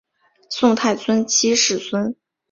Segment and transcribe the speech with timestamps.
[0.49, 2.15] 宋太宗七世孙。